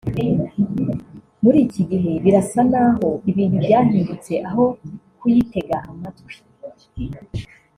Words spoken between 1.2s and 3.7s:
muri iki gihe birasa n’aho ibintu